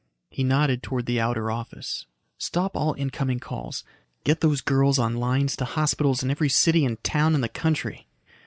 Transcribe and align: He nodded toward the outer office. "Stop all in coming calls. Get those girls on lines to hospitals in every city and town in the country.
He 0.31 0.43
nodded 0.43 0.81
toward 0.81 1.05
the 1.05 1.19
outer 1.19 1.51
office. 1.51 2.07
"Stop 2.39 2.75
all 2.75 2.93
in 2.93 3.11
coming 3.11 3.39
calls. 3.39 3.83
Get 4.23 4.41
those 4.41 4.59
girls 4.59 4.97
on 4.97 5.17
lines 5.17 5.55
to 5.57 5.65
hospitals 5.65 6.23
in 6.23 6.31
every 6.31 6.49
city 6.49 6.85
and 6.85 6.97
town 7.03 7.35
in 7.35 7.41
the 7.41 7.47
country. 7.47 8.07